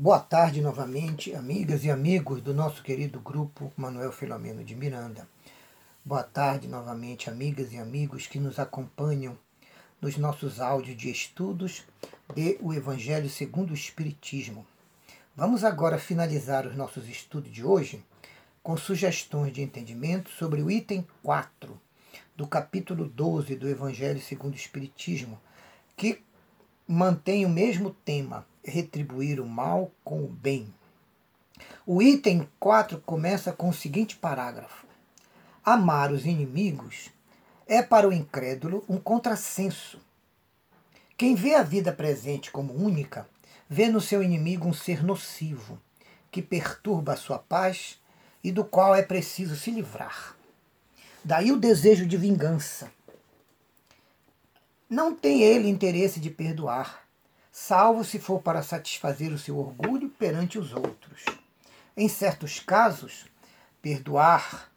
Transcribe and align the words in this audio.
Boa 0.00 0.20
tarde 0.20 0.60
novamente, 0.60 1.34
amigas 1.34 1.84
e 1.84 1.90
amigos 1.90 2.40
do 2.40 2.54
nosso 2.54 2.84
querido 2.84 3.18
grupo 3.18 3.72
Manuel 3.76 4.12
Filomeno 4.12 4.62
de 4.62 4.76
Miranda. 4.76 5.28
Boa 6.04 6.22
tarde 6.22 6.68
novamente, 6.68 7.28
amigas 7.28 7.72
e 7.72 7.78
amigos 7.78 8.24
que 8.28 8.38
nos 8.38 8.60
acompanham 8.60 9.36
nos 10.00 10.16
nossos 10.16 10.60
áudios 10.60 10.96
de 10.96 11.10
estudos 11.10 11.82
de 12.32 12.56
o 12.60 12.72
Evangelho 12.72 13.28
segundo 13.28 13.72
o 13.72 13.74
Espiritismo. 13.74 14.64
Vamos 15.34 15.64
agora 15.64 15.98
finalizar 15.98 16.64
os 16.64 16.76
nossos 16.76 17.08
estudos 17.08 17.50
de 17.50 17.64
hoje 17.64 18.00
com 18.62 18.76
sugestões 18.76 19.52
de 19.52 19.62
entendimento 19.62 20.30
sobre 20.30 20.62
o 20.62 20.70
item 20.70 21.04
4 21.24 21.76
do 22.36 22.46
capítulo 22.46 23.04
12 23.04 23.56
do 23.56 23.68
Evangelho 23.68 24.20
segundo 24.20 24.52
o 24.52 24.56
Espiritismo, 24.56 25.40
que 25.96 26.22
mantém 26.86 27.44
o 27.44 27.48
mesmo 27.48 27.90
tema, 28.04 28.46
retribuir 28.64 29.40
o 29.40 29.46
mal 29.46 29.90
com 30.04 30.24
o 30.24 30.28
bem. 30.28 30.72
O 31.86 32.02
item 32.02 32.48
4 32.60 33.00
começa 33.00 33.52
com 33.52 33.68
o 33.68 33.74
seguinte 33.74 34.16
parágrafo: 34.16 34.86
Amar 35.64 36.12
os 36.12 36.26
inimigos 36.26 37.10
é 37.66 37.82
para 37.82 38.08
o 38.08 38.12
incrédulo 38.12 38.84
um 38.88 38.98
contrassenso. 38.98 40.00
Quem 41.16 41.34
vê 41.34 41.54
a 41.54 41.62
vida 41.62 41.92
presente 41.92 42.50
como 42.50 42.72
única, 42.72 43.28
vê 43.68 43.88
no 43.88 44.00
seu 44.00 44.22
inimigo 44.22 44.68
um 44.68 44.72
ser 44.72 45.04
nocivo, 45.04 45.80
que 46.30 46.40
perturba 46.40 47.12
a 47.12 47.16
sua 47.16 47.38
paz 47.38 48.00
e 48.42 48.52
do 48.52 48.64
qual 48.64 48.94
é 48.94 49.02
preciso 49.02 49.56
se 49.56 49.70
livrar. 49.70 50.36
Daí 51.24 51.50
o 51.50 51.58
desejo 51.58 52.06
de 52.06 52.16
vingança. 52.16 52.90
Não 54.88 55.14
tem 55.14 55.42
ele 55.42 55.68
interesse 55.68 56.20
de 56.20 56.30
perdoar, 56.30 57.07
salvo 57.60 58.04
se 58.04 58.20
for 58.20 58.40
para 58.40 58.62
satisfazer 58.62 59.32
o 59.32 59.38
seu 59.38 59.58
orgulho 59.58 60.08
perante 60.10 60.60
os 60.60 60.72
outros. 60.72 61.24
Em 61.96 62.08
certos 62.08 62.60
casos, 62.60 63.26
perdoar 63.82 64.70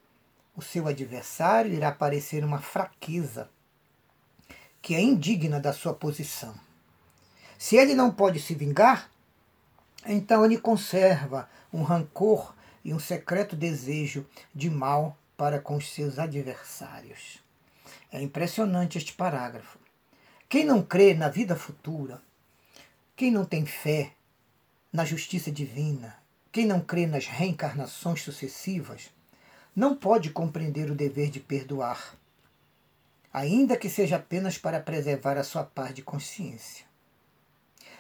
o 0.56 0.64
seu 0.64 0.88
adversário 0.88 1.72
irá 1.72 1.92
parecer 1.92 2.44
uma 2.44 2.60
fraqueza 2.60 3.50
que 4.82 4.96
é 4.96 5.00
indigna 5.00 5.60
da 5.60 5.72
sua 5.72 5.94
posição. 5.94 6.56
Se 7.56 7.78
ele 7.78 7.94
não 7.94 8.12
pode 8.12 8.40
se 8.40 8.56
vingar, 8.56 9.12
então 10.04 10.44
ele 10.44 10.58
conserva 10.58 11.48
um 11.72 11.84
rancor 11.84 12.54
e 12.84 12.96
um 12.96 13.00
secreto 13.00 13.56
desejo 13.56 14.26
de 14.56 14.72
mal 14.72 15.16
para 15.38 15.60
com 15.60 15.78
os 15.78 15.94
seus 15.94 16.18
adversários. 16.18 17.38
É 18.12 18.20
impressionante 18.20 18.98
este 18.98 19.14
parágrafo. 19.14 19.78
Quem 20.50 20.66
não 20.66 20.82
crê 20.82 21.14
na 21.14 21.30
vida 21.30 21.56
futura, 21.56 22.20
quem 23.16 23.32
não 23.32 23.46
tem 23.46 23.66
fé 23.66 24.14
na 24.92 25.06
justiça 25.06 25.52
divina, 25.52 26.18
quem 26.52 26.66
não 26.66 26.82
crê 26.82 27.06
nas 27.06 27.28
reencarnações 27.28 28.22
sucessivas, 28.24 29.10
não 29.76 29.96
pode 29.96 30.32
compreender 30.32 30.90
o 30.90 30.96
dever 30.96 31.30
de 31.30 31.40
perdoar, 31.40 32.18
ainda 33.32 33.78
que 33.78 33.90
seja 33.90 34.18
apenas 34.18 34.58
para 34.58 34.80
preservar 34.80 35.38
a 35.38 35.44
sua 35.44 35.64
paz 35.64 35.94
de 35.94 36.02
consciência. 36.02 36.86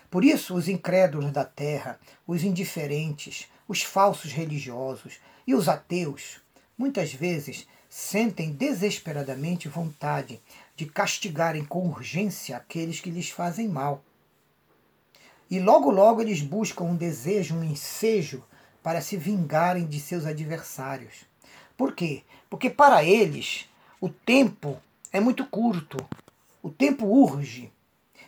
Por 0.09 0.25
isso, 0.25 0.53
os 0.55 0.67
incrédulos 0.67 1.31
da 1.31 1.45
terra, 1.45 1.97
os 2.27 2.43
indiferentes, 2.43 3.47
os 3.67 3.81
falsos 3.81 4.33
religiosos 4.33 5.19
e 5.47 5.55
os 5.55 5.69
ateus, 5.69 6.41
muitas 6.77 7.13
vezes 7.13 7.65
sentem 7.89 8.51
desesperadamente 8.51 9.69
vontade 9.69 10.41
de 10.75 10.85
castigarem 10.85 11.63
com 11.63 11.87
urgência 11.87 12.57
aqueles 12.57 12.99
que 12.99 13.09
lhes 13.09 13.29
fazem 13.29 13.69
mal 13.69 14.03
e 15.51 15.59
logo 15.59 15.91
logo 15.91 16.21
eles 16.21 16.41
buscam 16.41 16.85
um 16.85 16.95
desejo, 16.95 17.55
um 17.55 17.63
ensejo 17.63 18.41
para 18.81 19.01
se 19.01 19.17
vingarem 19.17 19.85
de 19.85 19.99
seus 19.99 20.25
adversários. 20.25 21.25
Por 21.75 21.93
quê? 21.93 22.23
Porque 22.49 22.69
para 22.69 23.03
eles 23.03 23.69
o 23.99 24.07
tempo 24.07 24.81
é 25.11 25.19
muito 25.19 25.45
curto, 25.45 25.97
o 26.63 26.69
tempo 26.69 27.05
urge. 27.05 27.69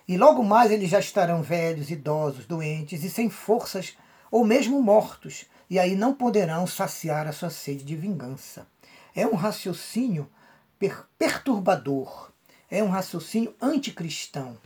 E 0.05 0.17
logo 0.17 0.43
mais 0.43 0.69
eles 0.69 0.89
já 0.89 0.99
estarão 0.99 1.41
velhos, 1.41 1.89
idosos, 1.89 2.45
doentes 2.45 3.05
e 3.05 3.09
sem 3.09 3.29
forças 3.29 3.95
ou 4.29 4.45
mesmo 4.45 4.81
mortos, 4.81 5.45
e 5.69 5.79
aí 5.79 5.95
não 5.95 6.13
poderão 6.13 6.67
saciar 6.67 7.25
a 7.25 7.31
sua 7.31 7.49
sede 7.49 7.85
de 7.85 7.95
vingança. 7.95 8.67
É 9.15 9.25
um 9.25 9.35
raciocínio 9.35 10.29
per 10.77 11.05
perturbador, 11.17 12.31
é 12.69 12.83
um 12.83 12.89
raciocínio 12.89 13.55
anticristão. 13.61 14.57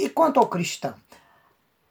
E 0.00 0.08
quanto 0.08 0.38
ao 0.38 0.46
cristão? 0.46 0.94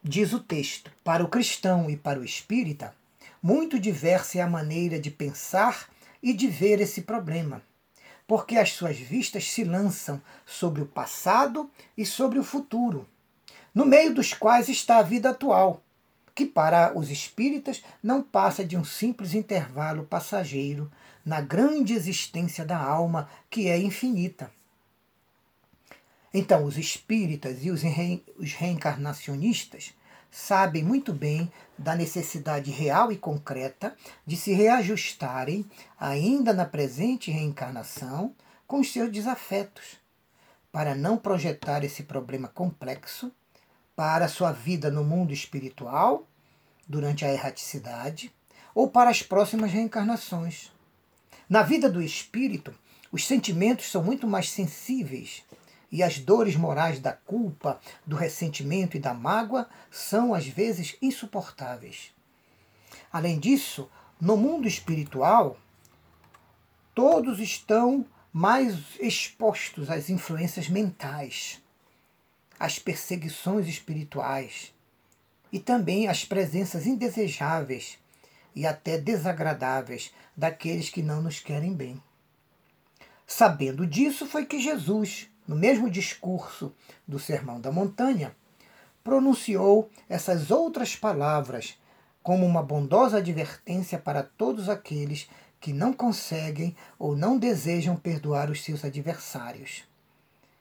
Diz 0.01 0.31
o 0.31 0.39
texto: 0.39 0.89
para 1.03 1.21
o 1.21 1.27
cristão 1.27 1.89
e 1.89 1.97
para 1.97 2.17
o 2.17 2.23
espírita, 2.23 2.95
muito 3.43 3.77
diversa 3.77 4.37
é 4.37 4.41
a 4.41 4.47
maneira 4.47 4.97
de 4.97 5.11
pensar 5.11 5.89
e 6.23 6.31
de 6.31 6.47
ver 6.47 6.79
esse 6.79 7.01
problema, 7.01 7.61
porque 8.25 8.55
as 8.55 8.71
suas 8.71 8.97
vistas 8.97 9.51
se 9.51 9.65
lançam 9.65 10.21
sobre 10.45 10.81
o 10.81 10.85
passado 10.85 11.69
e 11.97 12.05
sobre 12.05 12.39
o 12.39 12.45
futuro, 12.45 13.05
no 13.75 13.85
meio 13.85 14.13
dos 14.13 14.33
quais 14.33 14.69
está 14.69 14.99
a 14.99 15.03
vida 15.03 15.31
atual, 15.31 15.83
que 16.33 16.45
para 16.45 16.97
os 16.97 17.09
espíritas 17.09 17.83
não 18.01 18.21
passa 18.21 18.63
de 18.63 18.77
um 18.77 18.85
simples 18.85 19.33
intervalo 19.33 20.05
passageiro 20.05 20.89
na 21.25 21.41
grande 21.41 21.93
existência 21.93 22.63
da 22.63 22.77
alma 22.77 23.29
que 23.49 23.67
é 23.67 23.77
infinita. 23.77 24.49
Então, 26.33 26.65
os 26.65 26.77
espíritas 26.77 27.63
e 27.63 27.71
os, 27.71 27.81
os 28.37 28.53
reencarnacionistas 28.53 29.93
sabem 30.29 30.83
muito 30.83 31.13
bem 31.13 31.51
da 31.77 31.95
necessidade 31.95 32.69
real 32.69 33.11
e 33.11 33.17
concreta 33.17 33.95
de 34.25 34.35
se 34.35 34.53
reajustarem, 34.53 35.65
ainda 35.99 36.53
na 36.53 36.65
presente 36.65 37.31
reencarnação, 37.31 38.35
com 38.67 38.79
os 38.79 38.91
seus 38.91 39.11
desafetos, 39.11 39.97
para 40.71 40.93
não 40.93 41.17
projetar 41.17 41.83
esse 41.83 42.03
problema 42.03 42.47
complexo 42.49 43.31
para 43.95 44.27
sua 44.27 44.51
vida 44.51 44.91
no 44.91 45.03
mundo 45.03 45.33
espiritual, 45.33 46.27
durante 46.87 47.25
a 47.25 47.31
erraticidade, 47.31 48.31
ou 48.75 48.89
para 48.89 49.09
as 49.09 49.23
próximas 49.23 49.71
reencarnações. 49.71 50.71
Na 51.49 51.63
vida 51.63 51.89
do 51.89 52.01
espírito, 52.01 52.75
os 53.11 53.25
sentimentos 53.25 53.89
são 53.89 54.03
muito 54.03 54.27
mais 54.27 54.51
sensíveis 54.51 55.43
e 55.91 56.03
as 56.03 56.19
dores 56.19 56.55
morais 56.55 56.99
da 56.99 57.13
culpa, 57.13 57.79
do 58.05 58.15
ressentimento 58.15 58.97
e 58.97 58.99
da 58.99 59.13
mágoa 59.13 59.69
são 59.89 60.33
às 60.33 60.47
vezes 60.47 60.97
insuportáveis. 61.01 62.11
Além 63.11 63.39
disso, 63.39 63.89
no 64.19 64.35
mundo 64.35 64.67
espiritual, 64.67 65.57
todos 66.93 67.39
estão 67.39 68.05
mais 68.33 68.75
expostos 68.99 69.89
às 69.89 70.09
influências 70.09 70.67
mentais, 70.67 71.61
às 72.59 72.79
perseguições 72.79 73.67
espirituais 73.67 74.73
e 75.51 75.59
também 75.59 76.07
às 76.07 76.25
presenças 76.25 76.85
indesejáveis 76.85 77.97
e 78.55 78.65
até 78.65 78.97
desagradáveis 78.97 80.11
daqueles 80.35 80.89
que 80.89 81.01
não 81.01 81.21
nos 81.21 81.39
querem 81.39 81.73
bem. 81.73 82.01
Sabendo 83.25 83.85
disso, 83.85 84.25
foi 84.25 84.45
que 84.45 84.59
Jesus, 84.59 85.29
no 85.47 85.55
mesmo 85.55 85.89
discurso 85.89 86.73
do 87.07 87.17
Sermão 87.17 87.61
da 87.61 87.71
Montanha, 87.71 88.35
pronunciou 89.03 89.89
essas 90.09 90.51
outras 90.51 90.95
palavras 90.95 91.79
como 92.21 92.45
uma 92.45 92.61
bondosa 92.61 93.19
advertência 93.19 93.97
para 93.97 94.21
todos 94.21 94.67
aqueles 94.67 95.29
que 95.61 95.71
não 95.71 95.93
conseguem 95.93 96.75
ou 96.99 97.15
não 97.15 97.37
desejam 97.37 97.95
perdoar 97.95 98.49
os 98.49 98.63
seus 98.63 98.83
adversários. 98.83 99.83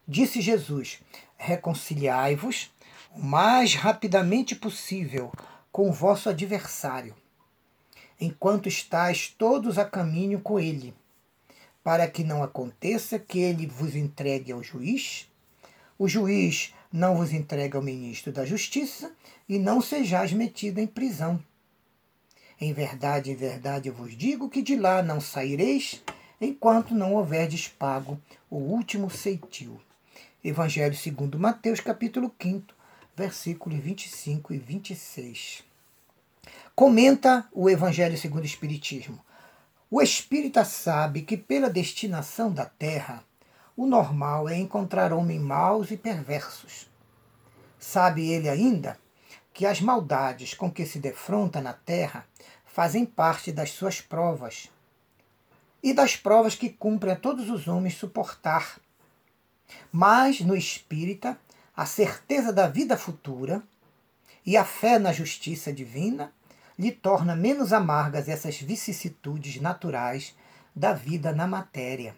Disse 0.06 0.40
Jesus: 0.40 1.00
Reconciliai-vos 1.36 2.70
o 3.12 3.20
mais 3.20 3.74
rapidamente 3.74 4.54
possível 4.54 5.32
com 5.72 5.88
o 5.88 5.92
vosso 5.92 6.28
adversário, 6.28 7.14
enquanto 8.20 8.68
estáis 8.68 9.28
todos 9.36 9.76
a 9.78 9.84
caminho 9.84 10.40
com 10.40 10.60
ele 10.60 10.94
para 11.86 12.08
que 12.08 12.24
não 12.24 12.42
aconteça 12.42 13.16
que 13.16 13.38
ele 13.38 13.64
vos 13.64 13.94
entregue 13.94 14.50
ao 14.50 14.60
juiz, 14.60 15.30
o 15.96 16.08
juiz 16.08 16.74
não 16.92 17.16
vos 17.16 17.32
entregue 17.32 17.76
ao 17.76 17.82
ministro 17.82 18.32
da 18.32 18.44
Justiça, 18.44 19.12
e 19.48 19.56
não 19.56 19.80
sejais 19.80 20.32
metido 20.32 20.80
em 20.80 20.86
prisão. 20.88 21.40
Em 22.60 22.72
verdade, 22.72 23.30
em 23.30 23.36
verdade 23.36 23.88
eu 23.88 23.94
vos 23.94 24.16
digo 24.16 24.50
que 24.50 24.62
de 24.62 24.74
lá 24.74 25.00
não 25.00 25.20
saireis, 25.20 26.02
enquanto 26.40 26.92
não 26.92 27.14
houverdes 27.14 27.68
pago 27.68 28.20
o 28.50 28.56
último 28.56 29.08
ceitil. 29.08 29.80
Evangelho 30.42 30.96
segundo 30.96 31.38
Mateus, 31.38 31.78
capítulo 31.78 32.34
5, 32.42 32.74
versículos 33.14 33.78
25 33.78 34.54
e 34.54 34.58
26. 34.58 35.62
Comenta 36.74 37.46
o 37.52 37.70
Evangelho 37.70 38.18
segundo 38.18 38.42
o 38.42 38.46
Espiritismo. 38.46 39.24
O 39.88 40.02
espírita 40.02 40.64
sabe 40.64 41.22
que, 41.22 41.36
pela 41.36 41.70
destinação 41.70 42.52
da 42.52 42.64
terra, 42.64 43.22
o 43.76 43.86
normal 43.86 44.48
é 44.48 44.56
encontrar 44.56 45.12
homens 45.12 45.40
maus 45.40 45.92
e 45.92 45.96
perversos. 45.96 46.90
Sabe 47.78 48.28
ele 48.28 48.48
ainda 48.48 48.98
que 49.54 49.64
as 49.64 49.80
maldades 49.80 50.54
com 50.54 50.70
que 50.70 50.84
se 50.84 50.98
defronta 50.98 51.60
na 51.60 51.72
terra 51.72 52.26
fazem 52.64 53.06
parte 53.06 53.52
das 53.52 53.70
suas 53.70 54.00
provas 54.00 54.68
e 55.80 55.94
das 55.94 56.16
provas 56.16 56.56
que 56.56 56.68
cumpre 56.68 57.12
a 57.12 57.16
todos 57.16 57.48
os 57.48 57.68
homens 57.68 57.94
suportar. 57.94 58.80
Mas 59.92 60.40
no 60.40 60.56
espírita, 60.56 61.38
a 61.76 61.86
certeza 61.86 62.52
da 62.52 62.66
vida 62.66 62.96
futura 62.96 63.62
e 64.44 64.56
a 64.56 64.64
fé 64.64 64.98
na 64.98 65.12
justiça 65.12 65.72
divina 65.72 66.32
lhe 66.78 66.92
torna 66.92 67.34
menos 67.34 67.72
amargas 67.72 68.28
essas 68.28 68.60
vicissitudes 68.60 69.60
naturais 69.60 70.36
da 70.74 70.92
vida 70.92 71.32
na 71.32 71.46
matéria. 71.46 72.14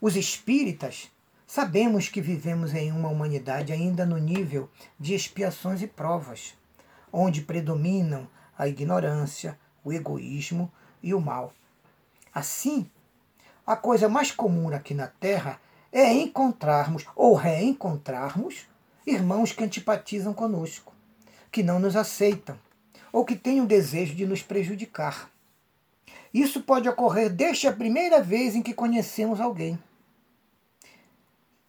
Os 0.00 0.14
espíritas 0.14 1.10
sabemos 1.46 2.08
que 2.08 2.20
vivemos 2.20 2.72
em 2.74 2.92
uma 2.92 3.08
humanidade 3.08 3.72
ainda 3.72 4.06
no 4.06 4.18
nível 4.18 4.70
de 5.00 5.14
expiações 5.14 5.82
e 5.82 5.88
provas, 5.88 6.54
onde 7.12 7.42
predominam 7.42 8.28
a 8.56 8.68
ignorância, 8.68 9.58
o 9.82 9.92
egoísmo 9.92 10.70
e 11.02 11.12
o 11.12 11.20
mal. 11.20 11.52
Assim, 12.32 12.88
a 13.66 13.74
coisa 13.74 14.08
mais 14.08 14.30
comum 14.30 14.72
aqui 14.72 14.94
na 14.94 15.08
Terra 15.08 15.60
é 15.90 16.12
encontrarmos 16.12 17.04
ou 17.16 17.34
reencontrarmos 17.34 18.68
irmãos 19.06 19.52
que 19.52 19.64
antipatizam 19.64 20.32
conosco, 20.32 20.92
que 21.50 21.62
não 21.62 21.80
nos 21.80 21.96
aceitam 21.96 22.56
ou 23.18 23.24
que 23.24 23.34
têm 23.34 23.60
o 23.60 23.66
desejo 23.66 24.14
de 24.14 24.24
nos 24.24 24.44
prejudicar. 24.44 25.28
Isso 26.32 26.62
pode 26.62 26.88
ocorrer 26.88 27.28
desde 27.28 27.66
a 27.66 27.72
primeira 27.72 28.22
vez 28.22 28.54
em 28.54 28.62
que 28.62 28.72
conhecemos 28.72 29.40
alguém 29.40 29.76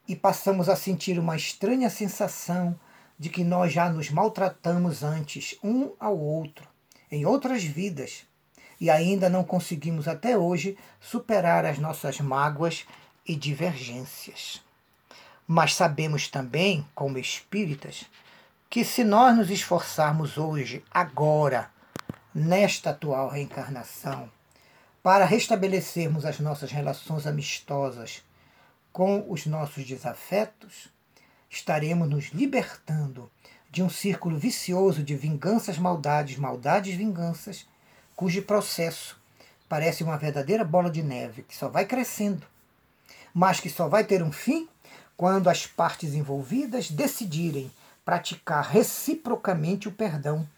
e 0.08 0.16
passamos 0.16 0.70
a 0.70 0.76
sentir 0.76 1.18
uma 1.18 1.36
estranha 1.36 1.90
sensação 1.90 2.80
de 3.18 3.30
que 3.30 3.44
nós 3.44 3.74
já 3.74 3.90
nos 3.90 4.12
maltratamos 4.12 5.02
antes 5.02 5.58
um 5.64 5.92
ao 6.00 6.16
outro, 6.20 6.68
em 7.12 7.26
outras 7.26 7.64
vidas, 7.64 8.28
e 8.80 8.88
ainda 8.88 9.28
não 9.28 9.44
conseguimos 9.44 10.08
até 10.08 10.38
hoje 10.38 10.78
superar 11.00 11.66
as 11.66 11.80
nossas 11.80 12.20
mágoas 12.20 12.86
e 13.26 13.36
divergências. 13.36 14.62
Mas 15.48 15.74
sabemos 15.74 16.28
também, 16.28 16.86
como 16.94 17.18
espíritas, 17.18 18.06
que 18.70 18.86
se 18.86 19.04
nós 19.04 19.36
nos 19.36 19.50
esforçarmos 19.50 20.38
hoje, 20.38 20.84
agora, 20.92 21.72
nesta 22.34 22.92
atual 22.92 23.28
reencarnação, 23.28 24.32
para 25.02 25.26
restabelecermos 25.26 26.24
as 26.24 26.40
nossas 26.40 26.72
relações 26.72 27.26
amistosas 27.26 28.24
com 28.94 29.26
os 29.28 29.48
nossos 29.48 29.84
desafetos, 29.86 30.88
estaremos 31.50 32.08
nos 32.08 32.26
libertando 32.26 33.32
de 33.72 33.82
um 33.82 33.90
círculo 33.90 34.38
vicioso 34.38 35.02
de 35.02 35.16
vinganças, 35.16 35.80
maldades, 35.80 36.38
maldades, 36.38 36.96
vinganças 36.96 37.66
cujo 38.16 38.44
processo 38.44 39.20
parece 39.68 40.04
uma 40.04 40.18
verdadeira 40.18 40.64
bola 40.64 40.92
de 40.92 41.02
neve 41.02 41.42
que 41.42 41.56
só 41.56 41.70
vai 41.70 41.86
crescendo, 41.86 42.46
mas 43.34 43.60
que 43.60 43.70
só 43.70 43.88
vai 43.88 44.04
ter 44.04 44.22
um 44.22 44.32
fim 44.32 44.70
quando 45.18 45.50
as 45.50 45.66
partes 45.66 46.14
envolvidas 46.14 46.92
decidirem 46.92 47.72
praticar 48.10 48.64
reciprocamente 48.64 49.88
o 49.88 49.92
perdão, 49.92 50.50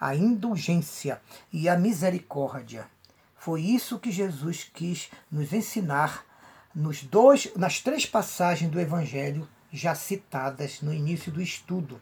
a 0.00 0.14
indulgência 0.14 1.20
e 1.52 1.68
a 1.68 1.76
misericórdia. 1.76 2.86
Foi 3.34 3.60
isso 3.60 3.98
que 3.98 4.12
Jesus 4.12 4.70
quis 4.72 5.10
nos 5.28 5.52
ensinar 5.52 6.24
nos 6.72 7.02
dois, 7.02 7.52
nas 7.56 7.80
três 7.80 8.06
passagens 8.06 8.70
do 8.70 8.78
Evangelho 8.78 9.48
já 9.72 9.96
citadas 9.96 10.80
no 10.80 10.94
início 10.94 11.32
do 11.32 11.42
estudo. 11.42 12.00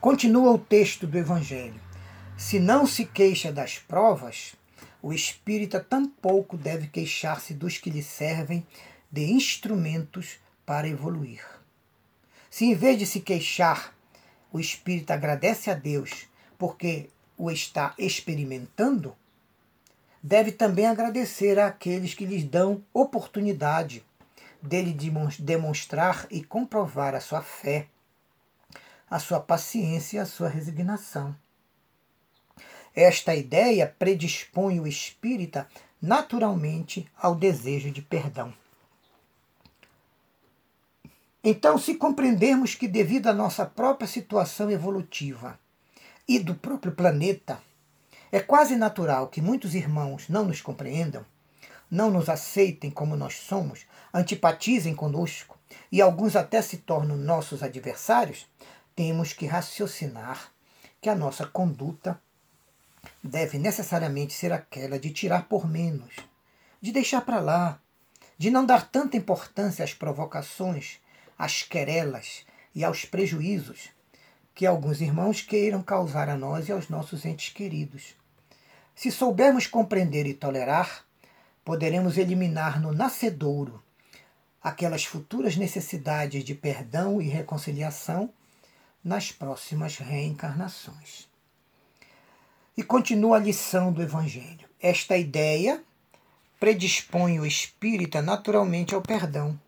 Continua 0.00 0.52
o 0.52 0.58
texto 0.58 1.04
do 1.04 1.18
Evangelho. 1.18 1.80
Se 2.36 2.60
não 2.60 2.86
se 2.86 3.04
queixa 3.04 3.50
das 3.50 3.76
provas, 3.76 4.54
o 5.02 5.12
espírita 5.12 5.80
tampouco 5.80 6.56
deve 6.56 6.86
queixar-se 6.86 7.52
dos 7.52 7.76
que 7.76 7.90
lhe 7.90 8.04
servem 8.04 8.64
de 9.10 9.24
instrumentos 9.32 10.36
para 10.64 10.86
evoluir. 10.86 11.53
Se 12.54 12.66
em 12.66 12.74
vez 12.76 12.96
de 12.96 13.04
se 13.04 13.18
queixar, 13.18 13.92
o 14.52 14.60
espírita 14.60 15.12
agradece 15.12 15.72
a 15.72 15.74
Deus 15.74 16.28
porque 16.56 17.10
o 17.36 17.50
está 17.50 17.92
experimentando, 17.98 19.16
deve 20.22 20.52
também 20.52 20.86
agradecer 20.86 21.58
àqueles 21.58 22.14
que 22.14 22.24
lhes 22.24 22.44
dão 22.44 22.80
oportunidade 22.94 24.04
dele 24.62 24.96
demonstrar 25.36 26.28
e 26.30 26.44
comprovar 26.44 27.12
a 27.16 27.20
sua 27.20 27.42
fé, 27.42 27.88
a 29.10 29.18
sua 29.18 29.40
paciência 29.40 30.18
e 30.18 30.20
a 30.20 30.24
sua 30.24 30.48
resignação. 30.48 31.34
Esta 32.94 33.34
ideia 33.34 33.92
predispõe 33.98 34.78
o 34.78 34.86
espírita 34.86 35.66
naturalmente 36.00 37.10
ao 37.20 37.34
desejo 37.34 37.90
de 37.90 38.00
perdão. 38.00 38.54
Então, 41.46 41.76
se 41.76 41.96
compreendermos 41.96 42.74
que, 42.74 42.88
devido 42.88 43.26
à 43.26 43.34
nossa 43.34 43.66
própria 43.66 44.08
situação 44.08 44.70
evolutiva 44.70 45.60
e 46.26 46.38
do 46.38 46.54
próprio 46.54 46.92
planeta, 46.92 47.60
é 48.32 48.40
quase 48.40 48.76
natural 48.76 49.28
que 49.28 49.42
muitos 49.42 49.74
irmãos 49.74 50.26
não 50.30 50.46
nos 50.46 50.62
compreendam, 50.62 51.22
não 51.90 52.10
nos 52.10 52.30
aceitem 52.30 52.90
como 52.90 53.14
nós 53.14 53.34
somos, 53.34 53.86
antipatizem 54.12 54.94
conosco 54.94 55.58
e 55.92 56.00
alguns 56.00 56.34
até 56.34 56.62
se 56.62 56.78
tornam 56.78 57.14
nossos 57.14 57.62
adversários, 57.62 58.46
temos 58.96 59.34
que 59.34 59.44
raciocinar 59.44 60.50
que 60.98 61.10
a 61.10 61.14
nossa 61.14 61.46
conduta 61.46 62.18
deve 63.22 63.58
necessariamente 63.58 64.32
ser 64.32 64.50
aquela 64.50 64.98
de 64.98 65.10
tirar 65.10 65.46
por 65.46 65.68
menos, 65.68 66.14
de 66.80 66.90
deixar 66.90 67.20
para 67.20 67.38
lá, 67.38 67.78
de 68.38 68.50
não 68.50 68.64
dar 68.64 68.88
tanta 68.90 69.18
importância 69.18 69.84
às 69.84 69.92
provocações, 69.92 71.03
às 71.38 71.62
querelas 71.62 72.44
e 72.74 72.84
aos 72.84 73.04
prejuízos 73.04 73.90
que 74.54 74.66
alguns 74.66 75.00
irmãos 75.00 75.40
queiram 75.40 75.82
causar 75.82 76.28
a 76.28 76.36
nós 76.36 76.68
e 76.68 76.72
aos 76.72 76.88
nossos 76.88 77.24
entes 77.24 77.52
queridos. 77.52 78.14
Se 78.94 79.10
soubermos 79.10 79.66
compreender 79.66 80.26
e 80.26 80.34
tolerar, 80.34 81.04
poderemos 81.64 82.16
eliminar 82.16 82.80
no 82.80 82.92
nascedouro 82.92 83.82
aquelas 84.62 85.04
futuras 85.04 85.56
necessidades 85.56 86.44
de 86.44 86.54
perdão 86.54 87.20
e 87.20 87.28
reconciliação 87.28 88.30
nas 89.02 89.32
próximas 89.32 89.98
reencarnações. 89.98 91.28
E 92.76 92.82
continua 92.82 93.36
a 93.36 93.40
lição 93.40 93.92
do 93.92 94.02
Evangelho. 94.02 94.68
Esta 94.80 95.16
ideia 95.16 95.82
predispõe 96.58 97.38
o 97.38 97.46
espírita 97.46 98.22
naturalmente 98.22 98.94
ao 98.94 99.02
perdão. 99.02 99.58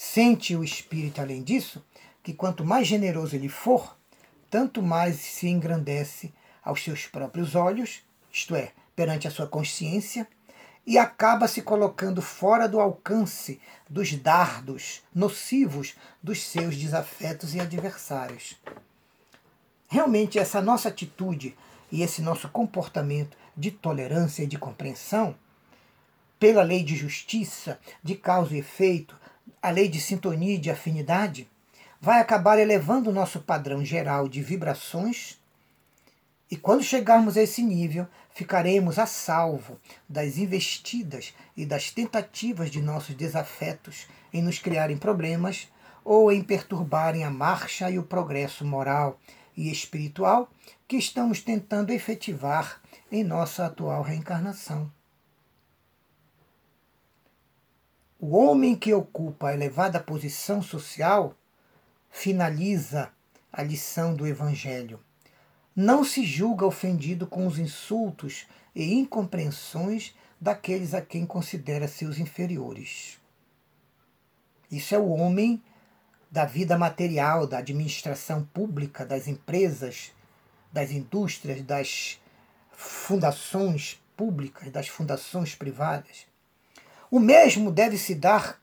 Sente 0.00 0.54
o 0.54 0.62
espírito, 0.62 1.20
além 1.20 1.42
disso, 1.42 1.84
que 2.22 2.32
quanto 2.32 2.64
mais 2.64 2.86
generoso 2.86 3.34
ele 3.34 3.48
for, 3.48 3.98
tanto 4.48 4.80
mais 4.80 5.16
se 5.16 5.48
engrandece 5.48 6.32
aos 6.62 6.84
seus 6.84 7.08
próprios 7.08 7.56
olhos, 7.56 8.04
isto 8.32 8.54
é, 8.54 8.70
perante 8.94 9.26
a 9.26 9.30
sua 9.32 9.48
consciência, 9.48 10.28
e 10.86 10.96
acaba 10.96 11.48
se 11.48 11.62
colocando 11.62 12.22
fora 12.22 12.68
do 12.68 12.78
alcance 12.78 13.60
dos 13.90 14.14
dardos 14.14 15.02
nocivos 15.12 15.96
dos 16.22 16.44
seus 16.44 16.76
desafetos 16.76 17.56
e 17.56 17.60
adversários. 17.60 18.56
Realmente, 19.88 20.38
essa 20.38 20.62
nossa 20.62 20.90
atitude 20.90 21.56
e 21.90 22.02
esse 22.02 22.22
nosso 22.22 22.48
comportamento 22.50 23.36
de 23.56 23.72
tolerância 23.72 24.44
e 24.44 24.46
de 24.46 24.58
compreensão, 24.58 25.34
pela 26.38 26.62
lei 26.62 26.84
de 26.84 26.94
justiça, 26.94 27.80
de 28.00 28.14
causa 28.14 28.54
e 28.54 28.60
efeito, 28.60 29.18
a 29.60 29.70
lei 29.70 29.88
de 29.88 30.00
sintonia 30.00 30.54
e 30.54 30.58
de 30.58 30.70
afinidade, 30.70 31.48
vai 32.00 32.20
acabar 32.20 32.58
elevando 32.58 33.10
o 33.10 33.12
nosso 33.12 33.40
padrão 33.40 33.84
geral 33.84 34.28
de 34.28 34.42
vibrações. 34.42 35.38
E 36.50 36.56
quando 36.56 36.82
chegarmos 36.82 37.36
a 37.36 37.42
esse 37.42 37.62
nível, 37.62 38.06
ficaremos 38.32 38.98
a 38.98 39.06
salvo 39.06 39.78
das 40.08 40.38
investidas 40.38 41.34
e 41.56 41.66
das 41.66 41.90
tentativas 41.90 42.70
de 42.70 42.80
nossos 42.80 43.14
desafetos 43.14 44.06
em 44.32 44.42
nos 44.42 44.58
criarem 44.58 44.96
problemas 44.96 45.68
ou 46.04 46.32
em 46.32 46.42
perturbarem 46.42 47.24
a 47.24 47.30
marcha 47.30 47.90
e 47.90 47.98
o 47.98 48.02
progresso 48.02 48.64
moral 48.64 49.18
e 49.56 49.70
espiritual 49.70 50.48
que 50.86 50.96
estamos 50.96 51.42
tentando 51.42 51.92
efetivar 51.92 52.80
em 53.10 53.24
nossa 53.24 53.66
atual 53.66 54.02
reencarnação. 54.02 54.90
O 58.20 58.36
homem 58.36 58.74
que 58.74 58.92
ocupa 58.92 59.48
a 59.48 59.54
elevada 59.54 60.00
posição 60.00 60.60
social 60.60 61.36
finaliza 62.10 63.12
a 63.52 63.62
lição 63.62 64.12
do 64.12 64.26
Evangelho. 64.26 64.98
Não 65.74 66.02
se 66.02 66.26
julga 66.26 66.66
ofendido 66.66 67.28
com 67.28 67.46
os 67.46 67.60
insultos 67.60 68.48
e 68.74 68.92
incompreensões 68.92 70.16
daqueles 70.40 70.94
a 70.94 71.00
quem 71.00 71.24
considera 71.24 71.86
seus 71.86 72.18
inferiores. 72.18 73.20
Isso 74.68 74.96
é 74.96 74.98
o 74.98 75.10
homem 75.10 75.62
da 76.28 76.44
vida 76.44 76.76
material, 76.76 77.46
da 77.46 77.58
administração 77.58 78.44
pública, 78.52 79.06
das 79.06 79.28
empresas, 79.28 80.12
das 80.72 80.90
indústrias, 80.90 81.62
das 81.62 82.20
fundações 82.72 84.02
públicas, 84.16 84.72
das 84.72 84.88
fundações 84.88 85.54
privadas. 85.54 86.26
O 87.10 87.18
mesmo 87.18 87.70
deve 87.70 87.96
se 87.96 88.14
dar 88.14 88.60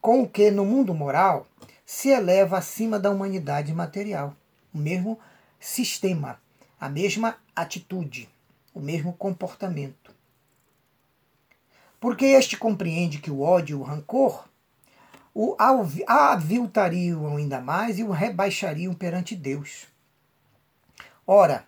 com 0.00 0.22
o 0.22 0.28
que 0.28 0.50
no 0.50 0.64
mundo 0.64 0.92
moral 0.92 1.46
se 1.86 2.08
eleva 2.08 2.58
acima 2.58 2.98
da 2.98 3.10
humanidade 3.10 3.72
material. 3.72 4.36
O 4.74 4.78
mesmo 4.78 5.18
sistema, 5.58 6.40
a 6.78 6.88
mesma 6.88 7.36
atitude, 7.54 8.28
o 8.74 8.80
mesmo 8.80 9.12
comportamento. 9.12 10.14
Porque 12.00 12.24
este 12.24 12.56
compreende 12.56 13.18
que 13.18 13.30
o 13.30 13.40
ódio 13.40 13.78
e 13.78 13.80
o 13.80 13.82
rancor 13.82 14.48
o 15.34 15.56
aviltariam 16.06 17.36
ainda 17.36 17.60
mais 17.60 17.98
e 17.98 18.04
o 18.04 18.10
rebaixariam 18.10 18.92
perante 18.92 19.34
Deus. 19.34 19.86
Ora, 21.26 21.64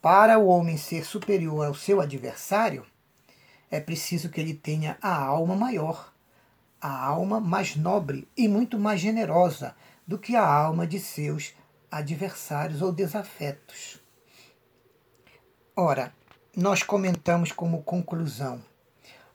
para 0.00 0.38
o 0.38 0.46
homem 0.46 0.76
ser 0.76 1.04
superior 1.04 1.66
ao 1.66 1.74
seu 1.74 2.00
adversário, 2.00 2.86
é 3.70 3.80
preciso 3.80 4.28
que 4.28 4.40
ele 4.40 4.54
tenha 4.54 4.96
a 5.00 5.14
alma 5.14 5.54
maior, 5.54 6.12
a 6.80 7.06
alma 7.06 7.40
mais 7.40 7.76
nobre 7.76 8.28
e 8.36 8.48
muito 8.48 8.78
mais 8.78 9.00
generosa 9.00 9.74
do 10.06 10.18
que 10.18 10.36
a 10.36 10.46
alma 10.46 10.86
de 10.86 10.98
seus 10.98 11.54
adversários 11.90 12.82
ou 12.82 12.92
desafetos. 12.92 14.00
Ora, 15.76 16.12
nós 16.56 16.82
comentamos 16.82 17.52
como 17.52 17.82
conclusão: 17.82 18.62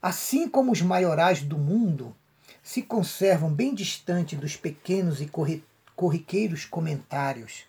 assim 0.02 0.48
como 0.48 0.72
os 0.72 0.82
maiorais 0.82 1.42
do 1.42 1.56
mundo 1.56 2.14
se 2.62 2.82
conservam 2.82 3.52
bem 3.52 3.74
distante 3.74 4.36
dos 4.36 4.56
pequenos 4.56 5.20
e 5.20 5.30
corriqueiros 5.94 6.64
comentários 6.64 7.64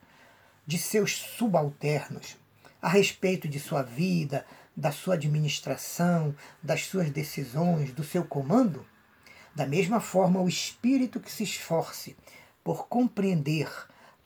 de 0.66 0.78
seus 0.78 1.16
subalternos 1.16 2.38
a 2.82 2.90
respeito 2.90 3.48
de 3.48 3.60
sua 3.60 3.82
vida, 3.82 4.46
da 4.76 4.92
sua 4.92 5.16
administração, 5.16 6.36
das 6.62 6.86
suas 6.86 7.10
decisões, 7.10 7.92
do 7.94 8.04
seu 8.04 8.24
comando? 8.26 8.86
Da 9.56 9.66
mesma 9.66 10.02
forma, 10.02 10.42
o 10.42 10.50
espírito 10.50 11.20
que 11.20 11.32
se 11.32 11.44
esforce 11.44 12.16
por 12.64 12.88
compreender, 12.88 13.70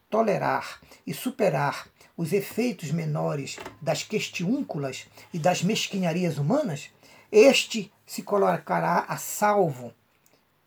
tolerar 0.10 0.80
e 1.06 1.14
superar 1.14 1.88
os 2.18 2.34
efeitos 2.34 2.92
menores 2.92 3.58
das 3.82 4.04
questiúnculas 4.04 5.06
e 5.34 5.38
das 5.38 5.62
mesquinharias 5.62 6.38
humanas, 6.38 6.90
este 7.32 7.92
se 8.06 8.24
colocará 8.24 9.06
a 9.08 9.18
salvo 9.18 9.94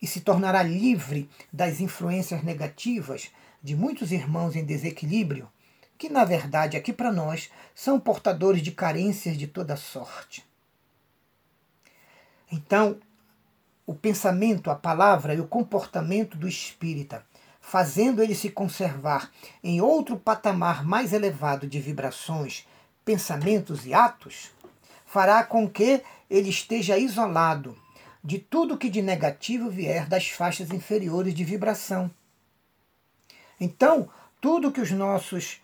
e 0.01 0.07
se 0.07 0.21
tornará 0.21 0.63
livre 0.63 1.29
das 1.51 1.79
influências 1.79 2.41
negativas 2.43 3.31
de 3.61 3.75
muitos 3.75 4.11
irmãos 4.11 4.55
em 4.55 4.65
desequilíbrio, 4.65 5.49
que 6.03 6.09
na 6.09 6.25
verdade 6.25 6.75
aqui 6.75 6.91
para 6.91 7.13
nós 7.13 7.49
são 7.73 7.97
portadores 7.97 8.61
de 8.61 8.73
carências 8.73 9.37
de 9.37 9.47
toda 9.47 9.77
sorte. 9.77 10.45
Então, 12.51 12.97
o 13.85 13.95
pensamento, 13.95 14.69
a 14.69 14.75
palavra 14.75 15.33
e 15.33 15.39
o 15.39 15.47
comportamento 15.47 16.37
do 16.37 16.45
espírita, 16.45 17.25
fazendo 17.61 18.21
ele 18.21 18.35
se 18.35 18.49
conservar 18.49 19.31
em 19.63 19.79
outro 19.79 20.17
patamar 20.17 20.83
mais 20.83 21.13
elevado 21.13 21.65
de 21.67 21.79
vibrações, 21.79 22.67
pensamentos 23.05 23.85
e 23.85 23.93
atos, 23.93 24.51
fará 25.05 25.41
com 25.41 25.69
que 25.69 26.03
ele 26.29 26.49
esteja 26.49 26.97
isolado 26.97 27.77
de 28.21 28.39
tudo 28.39 28.77
que 28.77 28.89
de 28.89 29.01
negativo 29.01 29.69
vier 29.69 30.05
das 30.09 30.27
faixas 30.27 30.69
inferiores 30.69 31.33
de 31.33 31.45
vibração. 31.45 32.11
Então, 33.57 34.09
tudo 34.41 34.69
que 34.69 34.81
os 34.81 34.91
nossos 34.91 35.62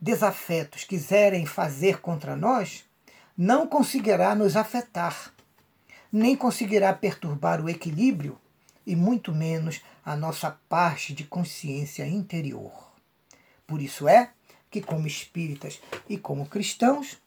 desafetos 0.00 0.84
quiserem 0.84 1.44
fazer 1.46 2.00
contra 2.00 2.36
nós, 2.36 2.84
não 3.36 3.66
conseguirá 3.66 4.34
nos 4.34 4.56
afetar, 4.56 5.32
nem 6.12 6.36
conseguirá 6.36 6.92
perturbar 6.92 7.60
o 7.64 7.68
equilíbrio 7.68 8.38
e 8.86 8.96
muito 8.96 9.32
menos 9.34 9.82
a 10.04 10.16
nossa 10.16 10.58
parte 10.68 11.12
de 11.12 11.24
consciência 11.24 12.06
interior. 12.06 12.72
Por 13.66 13.82
isso 13.82 14.08
é 14.08 14.30
que, 14.70 14.80
como 14.80 15.06
espíritas 15.06 15.80
e 16.08 16.16
como 16.16 16.46
cristãos, 16.46 17.18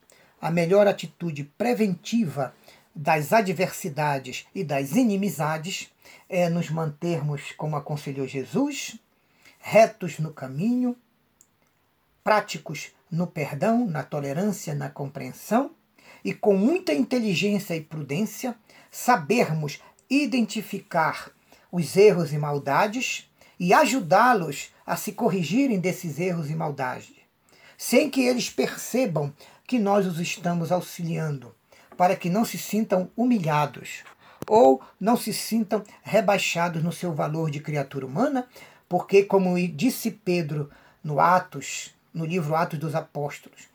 a 0.42 0.50
melhor 0.50 0.88
atitude 0.88 1.44
preventiva 1.44 2.54
das 2.96 3.32
adversidades 3.32 4.48
e 4.54 4.64
das 4.64 4.96
inimizades 4.96 5.92
é 6.28 6.50
nos 6.50 6.70
mantermos, 6.70 7.52
como 7.54 7.76
aconselhou 7.76 8.28
Jesus, 8.28 8.98
retos 9.60 10.18
no 10.18 10.34
caminho, 10.34 10.98
práticos 12.24 12.92
no 13.10 13.28
perdão, 13.28 13.86
na 13.86 14.04
tolerância, 14.04 14.74
na 14.74 14.90
compreensão 14.90 15.72
e 16.24 16.34
com 16.34 16.56
muita 16.56 16.94
inteligência 16.94 17.76
e 17.76 17.82
prudência 17.82 18.56
sabermos 18.90 19.82
identificar 20.10 21.32
os 21.72 21.96
erros 21.96 22.34
e 22.34 22.38
maldades 22.38 23.30
e 23.60 23.74
ajudá-los 23.74 24.74
a 24.86 24.96
se 24.96 25.12
corrigirem 25.12 25.80
desses 25.80 26.20
erros 26.20 26.50
e 26.50 26.56
maldades, 26.56 27.16
sem 27.78 28.10
que 28.10 28.22
eles 28.22 28.50
percebam 28.50 29.34
que 29.66 29.80
nós 29.80 30.06
os 30.06 30.20
estamos 30.20 30.72
auxiliando 30.72 31.56
para 31.96 32.16
que 32.16 32.30
não 32.30 32.44
se 32.44 32.58
sintam 32.58 33.10
humilhados 33.16 34.04
ou 34.48 34.82
não 35.00 35.16
se 35.16 35.34
sintam 35.34 35.84
rebaixados 36.02 36.84
no 36.84 36.92
seu 36.92 37.14
valor 37.14 37.50
de 37.50 37.60
criatura 37.60 38.06
humana, 38.06 38.48
porque, 38.90 39.24
como 39.24 39.56
disse 39.70 40.12
Pedro 40.12 40.70
no 41.04 41.20
Atos, 41.20 41.94
no 42.14 42.26
livro 42.26 42.56
Atos 42.56 42.80
dos 42.80 42.96
Apóstolos, 42.96 43.68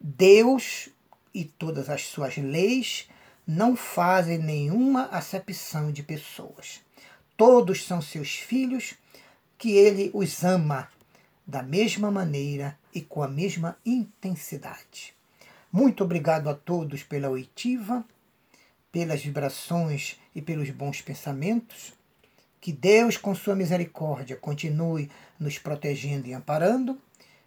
Deus 0.00 0.88
e 1.34 1.44
todas 1.44 1.88
as 1.88 2.06
suas 2.06 2.36
leis 2.36 3.08
não 3.46 3.76
fazem 3.76 4.38
nenhuma 4.38 5.06
acepção 5.06 5.90
de 5.90 6.02
pessoas. 6.02 6.80
Todos 7.36 7.84
são 7.84 8.00
seus 8.00 8.34
filhos, 8.34 8.94
que 9.58 9.72
ele 9.72 10.10
os 10.12 10.44
ama 10.44 10.88
da 11.46 11.62
mesma 11.62 12.10
maneira 12.10 12.78
e 12.94 13.00
com 13.00 13.22
a 13.22 13.28
mesma 13.28 13.76
intensidade. 13.84 15.14
Muito 15.70 16.04
obrigado 16.04 16.48
a 16.48 16.54
todos 16.54 17.02
pela 17.02 17.30
oitiva, 17.30 18.04
pelas 18.90 19.22
vibrações 19.22 20.20
e 20.34 20.42
pelos 20.42 20.68
bons 20.70 21.00
pensamentos. 21.00 21.92
Que 22.60 22.72
Deus, 22.72 23.16
com 23.16 23.34
sua 23.34 23.56
misericórdia, 23.56 24.36
continue 24.36 25.10
nos 25.38 25.58
protegendo 25.58 26.28
e 26.28 26.34
amparando. 26.34 26.98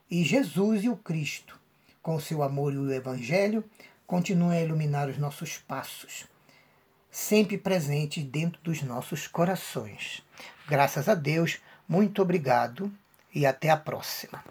E 0.10 0.24
Jesus 0.24 0.84
e 0.84 0.90
o 0.90 0.96
Cristo, 0.96 1.60
com 2.02 2.20
seu 2.20 2.44
amor 2.44 2.74
e 2.74 2.78
o 2.78 2.94
Evangelho, 2.94 3.64
continuem 4.06 4.60
a 4.60 4.64
iluminar 4.64 5.10
os 5.10 5.18
nossos 5.18 5.58
passos, 5.58 6.26
sempre 7.10 7.58
presentes 7.58 8.24
dentro 8.24 8.62
dos 8.62 8.84
nossos 8.84 9.28
corações. 9.28 10.22
Graças 10.68 11.10
a 11.10 11.16
Deus, 11.16 11.60
muito 11.88 12.22
obrigado 12.22 12.92
e 13.34 13.48
até 13.48 13.72
a 13.72 13.78
próxima. 13.78 14.44